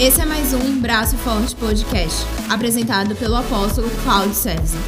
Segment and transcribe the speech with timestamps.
[0.00, 4.78] Esse é mais um Braço Forte Podcast, apresentado pelo apóstolo Cláudio César.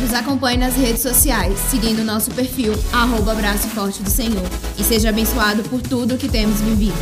[0.00, 4.48] Nos acompanhe nas redes sociais, seguindo nosso perfil, arroba Braço Forte do Senhor,
[4.78, 6.96] e seja abençoado por tudo que temos vivido.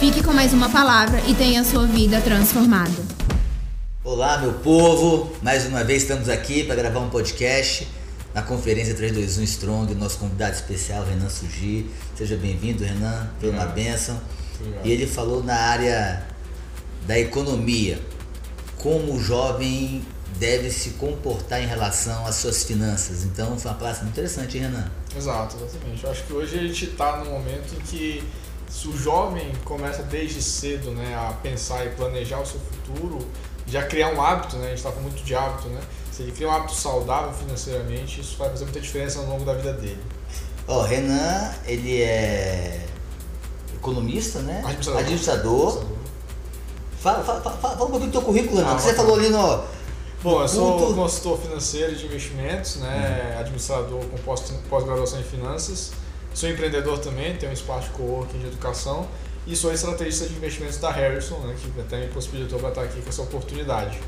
[0.00, 3.13] Fique com mais uma palavra e tenha sua vida transformada.
[4.04, 5.34] Olá, meu povo!
[5.40, 7.88] Mais uma vez estamos aqui para gravar um podcast
[8.34, 9.94] na Conferência 321 Strong.
[9.94, 11.90] Nosso convidado especial, Renan Sugi.
[12.14, 13.30] Seja bem-vindo, Renan.
[13.40, 14.20] Foi uma bênção.
[14.84, 16.22] E ele falou na área
[17.06, 17.98] da economia,
[18.76, 20.04] como o jovem
[20.38, 23.24] deve se comportar em relação às suas finanças.
[23.24, 24.90] Então, foi uma palestra muito interessante, hein, Renan?
[25.16, 26.04] Exato, exatamente.
[26.04, 28.22] Eu acho que hoje a gente está no momento em que
[28.68, 33.26] se o jovem começa desde cedo né, a pensar e planejar o seu futuro,
[33.66, 35.80] já criar um hábito, né, a gente está falando muito de hábito, né?
[36.12, 39.54] Se ele cria um hábito saudável financeiramente, isso vai fazer muita diferença ao longo da
[39.54, 40.00] vida dele.
[40.68, 42.86] Ó, Renan, ele é
[43.74, 44.58] economista, né?
[44.64, 45.00] Administrador.
[45.00, 45.84] Administrador.
[47.00, 49.28] Fala, fala, fala, fala um pouquinho do teu currículo, Renan, Ah, que você falou ali
[49.28, 49.64] no...
[50.22, 50.94] Bom, eu sou Culto.
[50.94, 55.90] consultor financeiro de investimentos, né, administrador com pós- pós-graduação em finanças.
[56.32, 59.06] Sou empreendedor também, tenho um espaço de coworking de educação
[59.46, 63.00] e sou estrategista de investimentos da Harrison, né, que até me possibilitou para estar aqui
[63.00, 63.98] com essa oportunidade.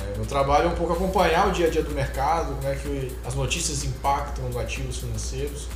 [0.00, 2.74] É, meu trabalho é um pouco acompanhar o dia a dia do mercado, como é
[2.74, 5.68] que as notícias impactam os ativos financeiros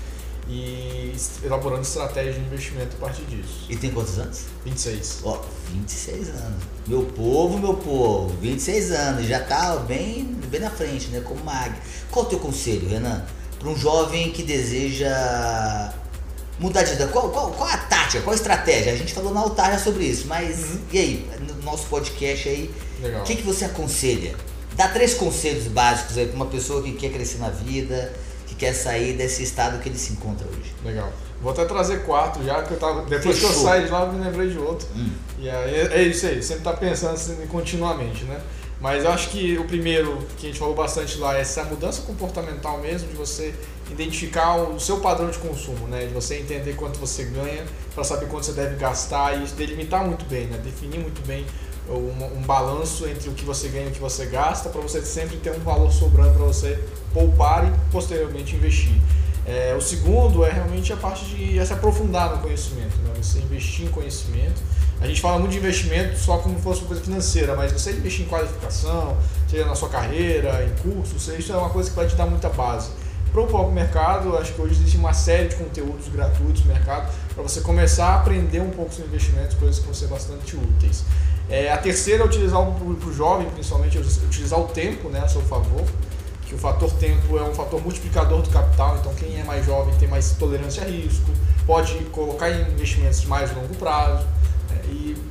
[0.48, 3.66] e elaborando estratégias de investimento a partir disso.
[3.68, 4.44] E tem quantos anos?
[4.64, 5.20] 26.
[5.24, 6.62] Ó, 26 anos.
[6.86, 11.20] Meu povo, meu povo, 26 anos, já tá bem, bem na frente, né?
[11.20, 11.80] Como águia.
[12.10, 13.24] Qual o teu conselho, Renan?
[13.58, 15.92] Para um jovem que deseja
[16.58, 18.92] mudar de vida, qual, qual, qual a tática, qual a estratégia?
[18.92, 20.78] A gente falou na altar já sobre isso, mas Uhum.
[20.92, 22.70] e aí, no nosso podcast aí,
[23.20, 24.34] o que, que você aconselha?
[24.74, 28.12] Dá três conselhos básicos aí para uma pessoa que quer crescer na vida,
[28.46, 30.72] que quer sair desse estado que ele se encontra hoje.
[30.84, 31.12] Legal.
[31.42, 33.64] Vou até trazer quatro já, porque eu tava, depois que eu Fechou.
[33.64, 34.88] saí de lá eu me lembrei de outro.
[34.96, 35.10] Hum.
[35.38, 38.40] E aí é é isso aí, sempre tá pensando assim, continuamente, né?
[38.80, 42.02] Mas eu acho que o primeiro que a gente falou bastante lá é essa mudança
[42.02, 43.52] comportamental mesmo, de você
[43.90, 46.06] identificar o seu padrão de consumo, né?
[46.06, 50.24] De você entender quanto você ganha para saber quanto você deve gastar e delimitar muito
[50.26, 50.58] bem, né?
[50.58, 51.44] Definir muito bem
[51.88, 55.00] um, um balanço entre o que você ganha e o que você gasta para você
[55.02, 56.78] sempre ter um valor sobrando para você
[57.12, 59.00] poupar e posteriormente investir.
[59.46, 63.12] É, o segundo é realmente a parte de se aprofundar no conhecimento, né?
[63.16, 64.60] você investir em conhecimento.
[65.00, 67.92] A gente fala muito de investimento só como se fosse uma coisa financeira, mas você
[67.92, 69.16] investir em qualificação,
[69.48, 72.48] seja na sua carreira, em cursos, isso é uma coisa que vai te dar muita
[72.48, 72.90] base.
[73.30, 77.12] Para o próprio mercado, acho que hoje existe uma série de conteúdos gratuitos no mercado
[77.32, 81.04] para você começar a aprender um pouco sobre investimentos, coisas que vão ser bastante úteis.
[81.48, 85.28] É, a terceira é utilizar para o jovem, principalmente, é utilizar o tempo né, a
[85.28, 85.84] seu favor
[86.48, 89.94] que o fator tempo é um fator multiplicador do capital, então quem é mais jovem
[89.96, 91.30] tem mais tolerância a risco,
[91.66, 94.26] pode colocar em investimentos de mais longo prazo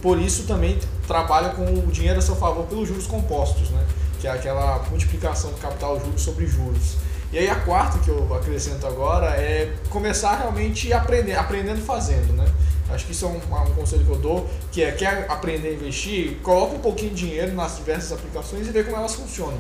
[0.02, 3.86] por isso também trabalha com o dinheiro a seu favor pelos juros compostos, né,
[4.20, 6.98] que é aquela multiplicação do capital juros sobre juros.
[7.32, 12.46] E aí a quarta que eu acrescento agora é começar realmente aprender, aprendendo fazendo, né?
[12.90, 15.74] Acho que isso é um, um conselho que eu dou, que é quer aprender a
[15.74, 19.58] investir, coloca um pouquinho de dinheiro nas diversas aplicações e vê como elas funcionam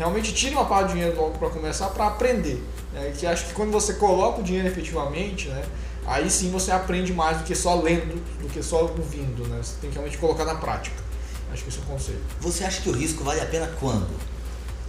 [0.00, 2.62] realmente tire uma parte do dinheiro logo para começar para aprender.
[2.92, 3.12] Né?
[3.16, 5.62] Que acho que quando você coloca o dinheiro efetivamente, né?
[6.10, 9.46] Aí sim você aprende mais do que só lendo, do que só ouvindo.
[9.48, 9.60] Né?
[9.62, 10.96] Você tem que realmente colocar na prática.
[11.52, 12.20] Acho que esse é o conselho.
[12.40, 14.08] Você acha que o risco vale a pena quando?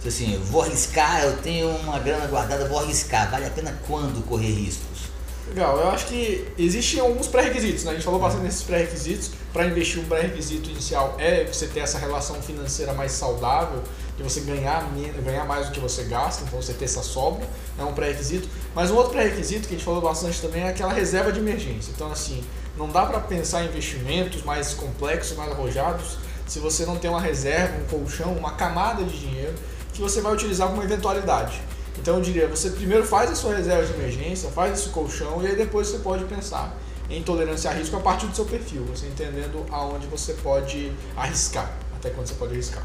[0.00, 3.30] Se assim, eu vou arriscar, eu tenho uma grana guardada, vou arriscar.
[3.30, 5.12] Vale a pena quando correr riscos?
[5.48, 7.90] Legal, eu acho que existem alguns pré-requisitos, né?
[7.90, 9.30] A gente falou bastante desses pré-requisitos.
[9.52, 13.82] Para investir, um pré-requisito inicial é você ter essa relação financeira mais saudável,
[14.16, 14.86] de você ganhar,
[15.24, 17.46] ganhar mais do que você gasta, então você ter essa sobra,
[17.78, 18.48] é um pré-requisito.
[18.74, 21.92] Mas um outro pré-requisito que a gente falou bastante também é aquela reserva de emergência.
[21.94, 22.44] Então, assim,
[22.76, 27.20] não dá para pensar em investimentos mais complexos, mais arrojados, se você não tem uma
[27.20, 29.54] reserva, um colchão, uma camada de dinheiro
[29.92, 31.62] que você vai utilizar como eventualidade.
[31.98, 35.46] Então eu diria, você primeiro faz a sua reserva de emergência, faz esse colchão e
[35.46, 36.76] aí depois você pode pensar
[37.10, 41.70] em tolerância a risco a partir do seu perfil, você entendendo aonde você pode arriscar,
[41.94, 42.82] até quando você pode arriscar.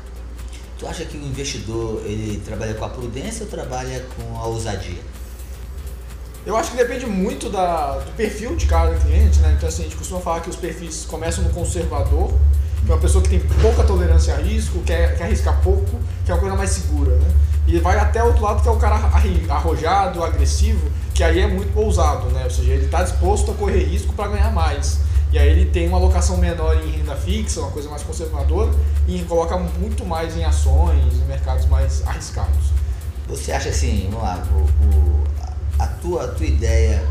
[0.77, 5.01] Tu acha que o investidor ele trabalha com a prudência ou trabalha com a ousadia?
[6.45, 9.55] Eu acho que depende muito da, do perfil de cada cliente, né?
[9.57, 12.31] Então assim, a gente costuma falar que os perfis começam no conservador,
[12.85, 16.31] que é uma pessoa que tem pouca tolerância a risco, quer, quer arriscar pouco, que
[16.31, 17.33] é uma coisa mais segura, né?
[17.65, 18.95] E vai até o outro lado que é o cara
[19.49, 22.43] arrojado, agressivo, que aí é muito ousado, né?
[22.45, 24.99] Ou seja, ele está disposto a correr risco para ganhar mais.
[25.31, 28.71] E aí ele tem uma alocação menor em renda fixa, uma coisa mais conservadora,
[29.07, 32.71] e coloca muito mais em ações, em mercados mais arriscados.
[33.27, 35.23] Você acha assim, vamos lá, o, o,
[35.77, 37.03] a, tua, a tua ideia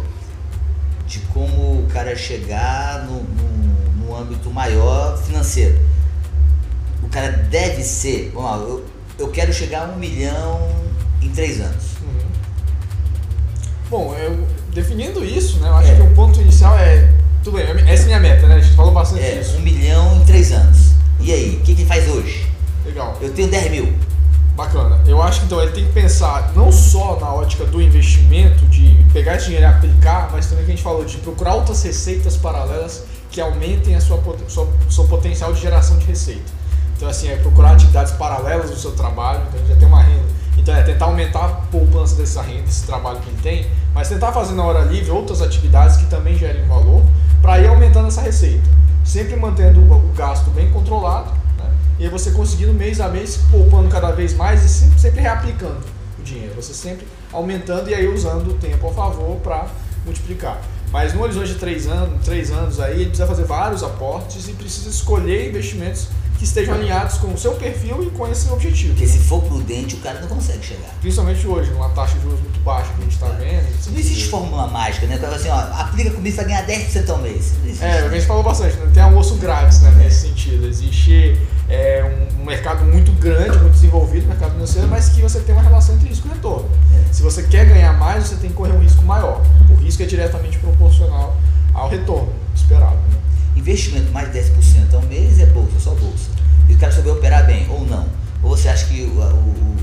[1.07, 5.79] de como o cara chegar no, no, no âmbito maior financeiro,
[7.03, 8.87] o cara deve ser, vamos lá, eu,
[9.19, 10.59] eu quero chegar a um milhão
[11.21, 11.85] em três anos.
[12.03, 12.29] Uhum.
[13.91, 15.97] Bom, eu, definindo isso, né, eu acho é.
[15.97, 17.06] que o ponto inicial é
[17.47, 18.57] tudo bem, essa é minha meta, né?
[18.57, 19.57] A gente falou bastante é, disso.
[19.57, 20.95] Um milhão em três anos.
[21.21, 22.45] E aí, o que, que faz hoje?
[22.85, 23.17] Legal.
[23.21, 23.95] Eu tenho 10 mil.
[24.57, 25.01] Bacana.
[25.07, 28.97] Eu acho que então ele tem que pensar não só na ótica do investimento, de
[29.13, 32.37] pegar esse dinheiro e aplicar, mas também que a gente falou de procurar outras receitas
[32.37, 36.51] paralelas que aumentem a sua, sua, seu potencial de geração de receita.
[36.97, 40.27] Então, assim, é procurar atividades paralelas do seu trabalho, então ele já tem uma renda.
[40.59, 44.33] Então, é tentar aumentar a poupança dessa renda, desse trabalho que ele tem, mas tentar
[44.33, 47.05] fazer na hora livre outras atividades que também gerem valor
[47.41, 48.69] para ir aumentando essa receita.
[49.05, 51.71] Sempre mantendo o gasto bem controlado, né?
[51.99, 55.85] e aí você conseguindo mês a mês, poupando cada vez mais e sempre, sempre reaplicando
[56.19, 56.55] o dinheiro.
[56.57, 59.67] Você sempre aumentando e aí usando o tempo a favor para
[60.05, 60.61] multiplicar.
[60.91, 64.53] Mas no horizonte de três anos, três anos aí, ele precisa fazer vários aportes e
[64.53, 68.93] precisa escolher investimentos que estejam alinhados com o seu perfil e com esse objetivo.
[68.93, 70.91] Porque se for prudente, o cara não consegue chegar.
[71.01, 73.67] Principalmente hoje, numa taxa de juros muito baixa que a gente está vendo.
[73.91, 75.19] Não existe fórmula mágica, né?
[75.35, 77.55] Assim, ó, aplica comigo vai ganhar 10% ao mês.
[77.81, 80.67] É, a gente falou bastante, não tem almoço grátis né, nesse sentido.
[80.67, 81.39] Existe
[81.69, 85.63] é, um, um, mercado muito grande, muito desenvolvido, mercado financeiro, mas que você tem uma
[85.63, 86.69] relação entre risco e retorno.
[86.95, 87.13] É.
[87.13, 89.43] Se você quer ganhar mais, você tem que correr um risco maior.
[89.71, 91.37] O risco é diretamente proporcional
[91.73, 92.97] ao retorno esperado.
[92.97, 93.26] Né?
[93.57, 96.31] Investimento mais de 10% ao mês é bolsa, só bolsa.
[96.69, 98.07] E o cara souber operar bem ou não.
[98.43, 99.77] Ou você acha que o, o,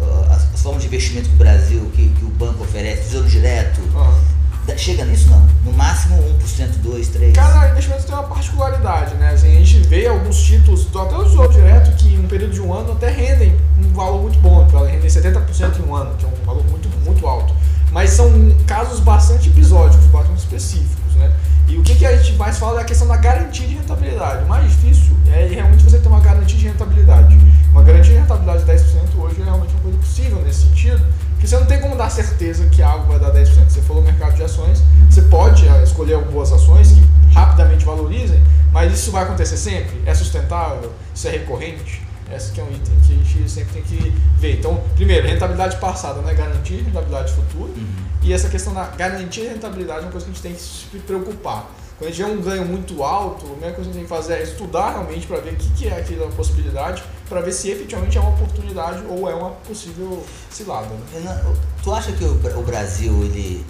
[0.00, 3.28] os, as, as, formas de investimento que o Brasil, que, que o banco oferece, tesouro
[3.28, 4.78] direto, uhum.
[4.78, 5.48] chega nisso não?
[5.64, 7.32] No máximo 1%, 2%, 3%?
[7.34, 9.30] Cada investimento tem uma particularidade, né?
[9.30, 12.60] Assim, a gente vê alguns títulos, até o tesouro direto, que em um período de
[12.60, 16.28] um ano até rendem um valor muito bom, rendem 70% em um ano, que é
[16.28, 17.54] um valor muito, muito alto.
[17.90, 18.30] Mas são
[18.66, 21.32] casos bastante episódicos, bastante específicos, né?
[21.70, 24.42] E o que, que a gente mais fala é a questão da garantia de rentabilidade.
[24.42, 27.38] O mais difícil é realmente você ter uma garantia de rentabilidade.
[27.70, 31.00] Uma garantia de rentabilidade de 10% hoje é realmente uma coisa possível nesse sentido,
[31.30, 33.68] porque você não tem como dar certeza que algo vai dar 10%.
[33.68, 38.92] Você falou mercado de ações, você pode ah, escolher algumas ações que rapidamente valorizem, mas
[38.92, 40.02] isso vai acontecer sempre?
[40.04, 40.92] É sustentável?
[41.14, 42.02] Isso é recorrente?
[42.34, 44.58] Esse que é um item que a gente sempre tem que ver.
[44.58, 47.72] Então, primeiro, rentabilidade passada não é garantia, rentabilidade futura.
[47.72, 48.04] Uhum.
[48.22, 50.60] E essa questão da garantia de rentabilidade é uma coisa que a gente tem que
[50.60, 51.70] se preocupar.
[51.98, 54.16] Quando a gente vê um ganho muito alto, a primeira coisa que a gente tem
[54.16, 57.52] que fazer é estudar realmente para ver o que, que é aquela possibilidade, para ver
[57.52, 60.88] se efetivamente é uma oportunidade ou é uma possível cilada.
[61.12, 61.54] Né?
[61.82, 63.66] Tu acha que o Brasil ele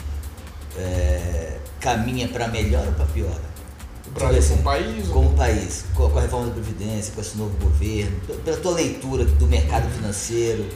[0.79, 3.37] é, caminha para melhor ou para pior?
[4.19, 5.09] O assim, como país?
[5.09, 9.47] Como país, com a reforma da Previdência, com esse novo governo, pela tua leitura do
[9.47, 10.67] mercado financeiro,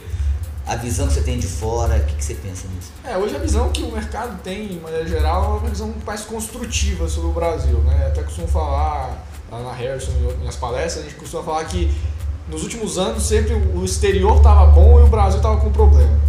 [0.65, 2.91] a visão que você tem de fora, o que, que você pensa nisso?
[3.03, 6.21] É, hoje a visão que o mercado tem, de maneira geral, é uma visão mais
[6.21, 7.77] construtiva sobre o Brasil.
[7.79, 8.07] Né?
[8.07, 11.93] Até costumo falar, lá na Harrison, minhas palestras, a gente costuma falar que
[12.47, 16.19] nos últimos anos sempre o exterior estava bom e o Brasil estava com problema.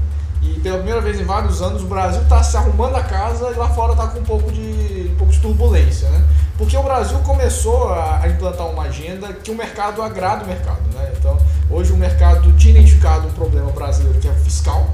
[0.42, 3.54] E pela primeira vez em vários anos o Brasil está se arrumando a casa e
[3.54, 6.08] lá fora está com um pouco de, um pouco de turbulência.
[6.10, 6.25] Né?
[6.58, 10.80] Porque o Brasil começou a, implantar uma agenda que o mercado agrada o mercado.
[10.94, 11.12] Né?
[11.18, 11.36] Então,
[11.70, 14.88] hoje o mercado tinha identificado um problema brasileiro que é o fiscal,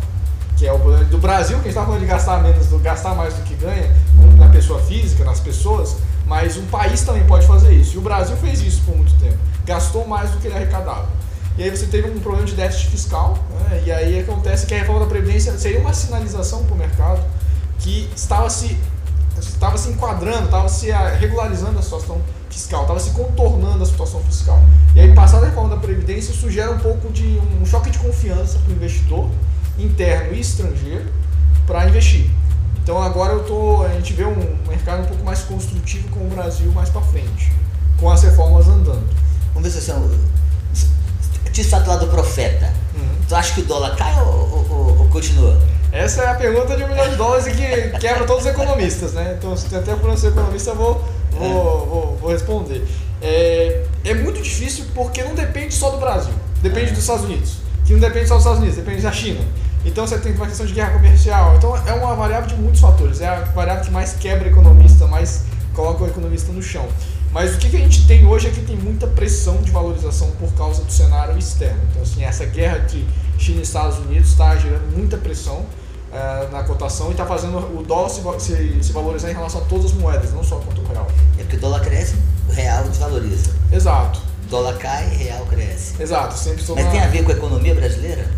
[0.57, 2.79] que é o problema do Brasil, que a gente está falando de gastar menos, do
[2.79, 3.91] gastar mais do que ganha,
[4.37, 7.95] na pessoa física, nas pessoas, mas um país também pode fazer isso.
[7.95, 9.39] E o Brasil fez isso por muito tempo.
[9.65, 11.07] Gastou mais do que ele arrecadava.
[11.57, 13.83] E aí você teve um problema de déficit fiscal, né?
[13.85, 17.23] e aí acontece que a reforma da Previdência seria uma sinalização para o mercado
[17.79, 18.77] que estava se
[19.39, 22.21] estava se enquadrando, estava se regularizando a situação
[22.51, 24.61] fiscal, estava se contornando a situação fiscal.
[24.95, 27.99] E aí, passada a reforma da Previdência, isso gera um pouco de um choque de
[27.99, 29.31] confiança para o investidor,
[29.79, 31.11] interno e estrangeiro,
[31.67, 32.31] para investir.
[32.83, 36.29] Então agora eu tô, a gente vê um mercado um pouco mais construtivo com o
[36.29, 37.53] Brasil mais para frente,
[37.99, 39.07] com as reformas andando.
[39.55, 39.93] Vamos ver se você
[41.53, 42.73] te lá do profeta.
[42.95, 43.09] Uhum.
[43.29, 45.57] Tu acha que o dólar cai ou, ou, ou continua?
[45.93, 49.37] Essa é a pergunta de um milhão de dólares que quebra todos os economistas, né?
[49.39, 51.53] Então, se tem até por ser economista, eu vou, vou, é.
[51.53, 52.83] vou, vou responder.
[53.21, 56.33] É, é muito difícil porque não depende só do Brasil,
[56.63, 59.41] depende dos Estados Unidos, que não depende só dos Estados Unidos, depende da China.
[59.85, 61.57] Então você tem uma questão de guerra comercial.
[61.57, 63.21] Então é uma variável de muitos fatores.
[63.21, 65.43] É a variável que mais quebra o economista, mais
[65.75, 66.89] coloca o economista no chão.
[67.33, 70.31] Mas o que, que a gente tem hoje é que tem muita pressão de valorização
[70.33, 71.81] por causa do cenário externo.
[71.91, 73.07] Então, assim, essa guerra entre
[73.39, 75.65] China e Estados Unidos está gerando muita pressão
[76.13, 79.65] é, na cotação e está fazendo o dólar se, se, se, valorizar em relação a
[79.65, 81.07] todas as moedas, não só contra o real.
[81.39, 82.17] É porque o dólar cresce,
[82.49, 83.51] o real desvaloriza.
[83.73, 84.21] Exato.
[84.47, 86.01] O dólar cai, o real cresce.
[86.01, 86.39] Exato.
[86.39, 88.29] Sempre Mas tem a ver com a economia brasileira?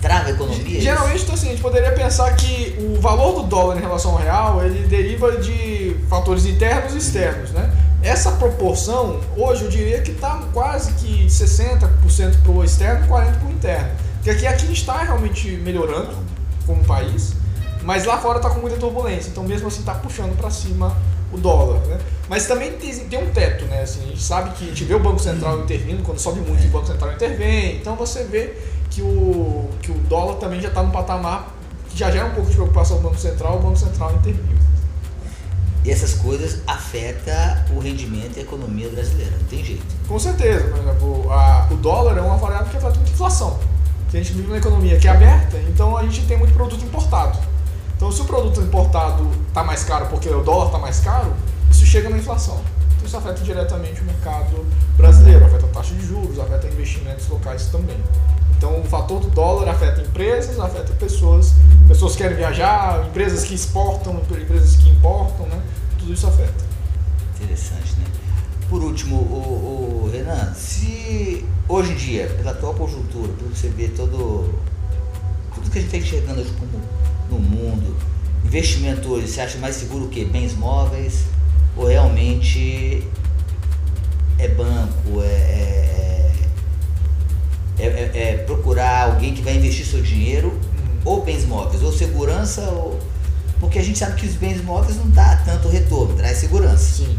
[0.00, 0.80] Trava a economia?
[0.80, 4.18] Geralmente, então, assim, a gente poderia pensar que o valor do dólar em relação ao
[4.18, 7.72] real, ele deriva de fatores internos e externos, né?
[8.02, 13.38] Essa proporção, hoje eu diria que está quase que 60% para o externo e 40%
[13.38, 13.90] para o interno.
[14.14, 16.31] Porque aqui, aqui a gente está realmente melhorando
[16.64, 17.34] como país,
[17.82, 19.30] mas lá fora está com muita turbulência.
[19.30, 20.96] Então, mesmo assim, está puxando para cima
[21.32, 21.80] o dólar.
[21.80, 21.98] Né?
[22.28, 23.82] Mas também tem, tem, um teto, né?
[23.82, 26.64] Assim, a gente sabe que a gente vê o Banco Central intervindo, quando sobe muito,
[26.64, 27.76] o Banco Central intervém.
[27.76, 28.54] Então, você vê
[28.90, 31.54] que o, que o dólar também já está no patamar
[31.92, 34.56] que já gera um pouco de preocupação do Banco Central, o Banco Central interviu.
[35.84, 37.34] E essas coisas afetam
[37.76, 39.84] o rendimento e a economia brasileira, não tem jeito.
[40.08, 43.58] Com certeza, por exemplo, a, o dólar é uma variável que afeta muito a inflação.
[44.12, 46.84] Que a gente vive numa economia que é aberta, então a gente tem muito produto
[46.84, 47.38] importado.
[47.96, 51.32] Então, se o produto importado está mais caro porque o dólar está mais caro,
[51.70, 52.60] isso chega na inflação.
[52.94, 54.66] Então, isso afeta diretamente o mercado
[54.98, 57.96] brasileiro, afeta a taxa de juros, afeta investimentos locais também.
[58.58, 61.54] Então, o fator do dólar afeta empresas, afeta pessoas.
[61.88, 65.58] Pessoas querem viajar, empresas que exportam, empresas que importam, né?
[65.98, 66.64] Tudo isso afeta.
[67.40, 68.04] Interessante, né?
[68.72, 73.68] Por último, o, o Renan, se hoje em dia, pela atual conjuntura, pelo que você
[73.68, 74.48] vê todo,
[75.54, 76.82] tudo que a gente está enxergando hoje como
[77.30, 77.94] no mundo,
[78.42, 80.24] investimento hoje, você acha mais seguro o quê?
[80.24, 81.24] Bens móveis?
[81.76, 83.06] Ou realmente
[84.38, 86.32] é banco, é, é
[87.78, 91.00] é, é, é, procurar alguém que vai investir seu dinheiro, uhum.
[91.04, 92.98] ou bens móveis, ou segurança, ou...
[93.60, 97.04] porque a gente sabe que os bens móveis não dá tanto retorno, traz segurança.
[97.04, 97.18] Sim.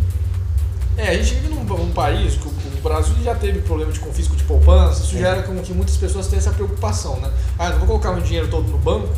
[0.97, 3.99] É, a gente vive num, num país que o, o, Brasil já teve problema de
[3.99, 5.19] confisco de poupança, isso é.
[5.19, 7.31] gera como que muitas pessoas têm essa preocupação, né?
[7.57, 9.09] Ah, não vou colocar meu dinheiro todo no banco,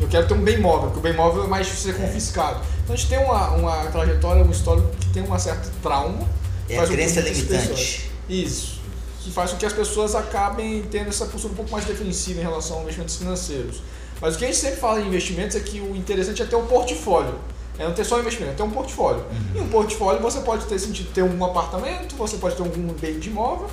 [0.00, 2.04] eu quero ter um bem móvel, porque o bem móvel é mais difícil de ser
[2.04, 2.06] é.
[2.06, 2.60] confiscado.
[2.82, 6.28] Então a gente tem uma, uma trajetória, uma história que tem um certo trauma.
[6.68, 8.10] É a crença limitante.
[8.28, 8.82] Isso
[9.22, 12.42] que faz com que as pessoas acabem tendo essa postura um pouco mais defensiva em
[12.42, 13.82] relação a investimentos financeiros.
[14.20, 16.56] Mas o que a gente sempre fala em investimentos é que o interessante é ter
[16.56, 17.34] um portfólio.
[17.78, 19.24] É não ter só investimento, é ter um portfólio.
[19.24, 19.56] Uhum.
[19.56, 23.18] E um portfólio você pode ter sentido ter um apartamento, você pode ter algum bem
[23.18, 23.70] de imóvel,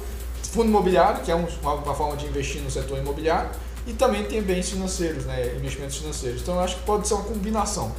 [0.52, 3.52] fundo imobiliário, que é uma, uma forma de investir no setor imobiliário,
[3.86, 6.42] e também tem bens financeiros, né, investimentos financeiros.
[6.42, 7.92] Então eu acho que pode ser uma combinação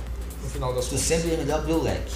[0.43, 1.01] no final das contas.
[1.01, 2.15] Você sempre é melhor abrir o leque.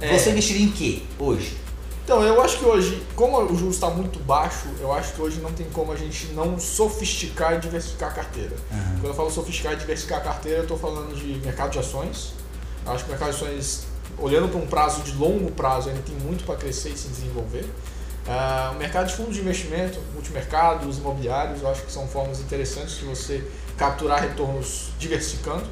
[0.00, 0.18] É...
[0.18, 1.56] Você investiria em quê hoje?
[2.04, 5.40] Então, eu acho que hoje, como o juros está muito baixo, eu acho que hoje
[5.40, 8.56] não tem como a gente não sofisticar e diversificar a carteira.
[8.72, 8.94] Uhum.
[8.94, 12.32] Quando eu falo sofisticar e diversificar a carteira, eu estou falando de mercado de ações.
[12.86, 13.86] Acho que o mercado de ações,
[14.18, 17.64] olhando para um prazo de longo prazo, ainda tem muito para crescer e se desenvolver.
[18.26, 22.98] Uh, o mercado de fundos de investimento, multimercados, imobiliários, eu acho que são formas interessantes
[22.98, 23.44] de você
[23.76, 25.64] capturar retornos diversificando.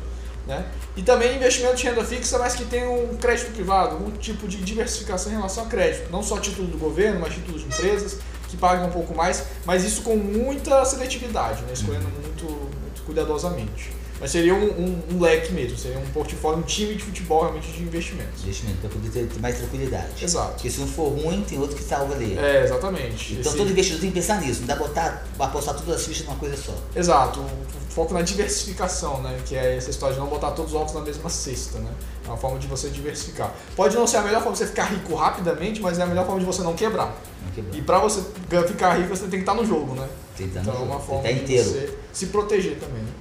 [0.47, 0.67] Né?
[0.97, 4.57] E também investimento de renda fixa, mas que tem um crédito privado, um tipo de
[4.57, 6.11] diversificação em relação a crédito.
[6.11, 9.85] Não só título do governo, mas títulos de empresas que pagam um pouco mais, mas
[9.85, 11.73] isso com muita seletividade, né?
[11.73, 14.00] escolhendo muito, muito cuidadosamente.
[14.21, 17.73] Mas seria um, um, um, leque mesmo, seria um portfólio, um time de futebol realmente
[17.73, 18.43] de investimentos.
[18.43, 20.23] Investimento, para poder ter, ter, mais tranquilidade.
[20.23, 20.53] Exato.
[20.53, 22.39] Porque se não for ruim, tem outro que salva ali.
[22.39, 23.33] É, exatamente.
[23.33, 23.57] Então Esse...
[23.57, 26.55] todo investidor tem que pensar nisso, não dá botar, apostar todas as fichas numa coisa
[26.55, 26.75] só.
[26.95, 27.41] Exato.
[27.41, 29.41] O foco na diversificação, né?
[29.47, 31.91] Que é essa história de não botar todos os ovos na mesma cesta, né?
[32.27, 33.55] É uma forma de você diversificar.
[33.75, 36.27] Pode não ser a melhor forma de você ficar rico rapidamente, mas é a melhor
[36.27, 37.17] forma de você não quebrar.
[37.43, 37.77] Não quebrar.
[37.77, 38.23] E para você
[38.67, 40.07] ficar rico, você tem que estar no jogo, né?
[40.37, 41.07] Tem que estar então no é uma jogo.
[41.07, 41.65] forma de inteiro.
[41.65, 43.03] você se proteger também.
[43.03, 43.13] Né?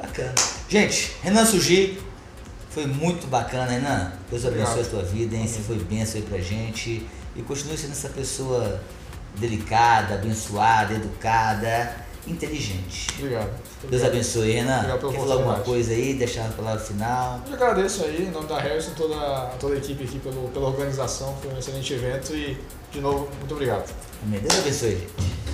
[0.00, 0.34] Bacana.
[0.68, 2.00] Gente, Renan Sugi,
[2.70, 4.12] foi muito bacana, Renan.
[4.30, 4.86] Deus abençoe Obrigado.
[4.86, 5.46] a tua vida, hein?
[5.46, 7.06] Você foi bênção aí pra gente.
[7.36, 8.80] E continue sendo essa pessoa
[9.36, 11.94] delicada, abençoada, educada,
[12.26, 13.08] inteligente.
[13.18, 13.50] Obrigado.
[13.88, 14.98] Deus abençoe, Renan.
[14.98, 17.40] Quer falar alguma coisa aí, deixar a palavra final?
[17.46, 19.16] Eu agradeço aí, em nome da Harrison, toda,
[19.58, 21.36] toda a equipe aqui pelo, pela organização.
[21.42, 22.56] Foi um excelente evento e,
[22.92, 23.92] de novo, muito obrigado.
[24.22, 24.40] Amém.
[24.40, 25.49] Deus abençoe, gente.